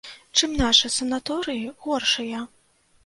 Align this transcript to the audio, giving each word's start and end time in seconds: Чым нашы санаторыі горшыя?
Чым 0.39 0.53
нашы 0.61 0.89
санаторыі 0.95 1.71
горшыя? 1.87 2.43